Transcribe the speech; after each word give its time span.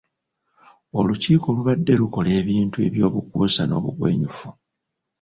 Olukiiko 0.97 1.47
lubadde 1.55 1.93
lukola 2.01 2.29
ebintu 2.41 2.77
eby’obukuusa 2.87 3.61
n’obugwenyufu. 3.65 4.47